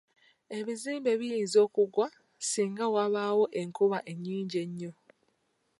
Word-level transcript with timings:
Ebizimbe 0.57 1.11
biyinza 1.19 1.57
okugwa 1.67 2.05
singa 2.49 2.85
wabaawo 2.93 3.45
enkuba 3.61 3.97
ennyingi 4.11 4.55
ennyo. 4.65 4.91